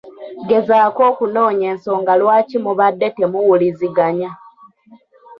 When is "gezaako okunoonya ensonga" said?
0.49-2.13